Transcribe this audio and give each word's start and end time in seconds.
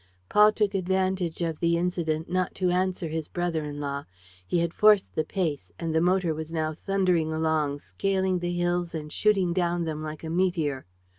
Paul 0.29 0.51
took 0.51 0.73
advantage 0.73 1.43
of 1.43 1.59
the 1.59 1.77
incident 1.77 2.27
not 2.27 2.55
to 2.55 2.71
answer 2.71 3.07
his 3.09 3.27
brother 3.27 3.63
in 3.63 3.79
law. 3.79 4.05
He 4.47 4.57
had 4.57 4.73
forced 4.73 5.13
the 5.13 5.23
pace; 5.23 5.71
and 5.77 5.93
the 5.93 6.01
motor 6.01 6.33
was 6.33 6.51
now 6.51 6.73
thundering 6.73 7.31
along, 7.31 7.77
scaling 7.81 8.39
the 8.39 8.51
hills 8.57 8.95
and 8.95 9.13
shooting 9.13 9.53
down 9.53 9.83
them 9.83 10.01
like 10.01 10.23
a 10.23 10.29
meteor. 10.31 10.87